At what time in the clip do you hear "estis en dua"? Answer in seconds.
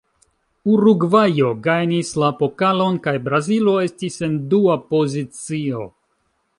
3.85-4.83